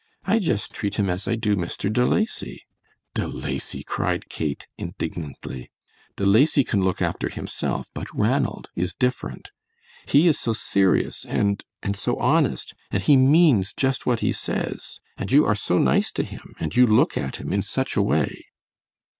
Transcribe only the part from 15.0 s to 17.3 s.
and you are so nice to him, and you look